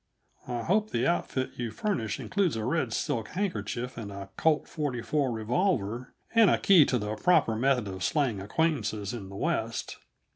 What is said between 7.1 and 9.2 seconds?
proper method of slaying acquaintances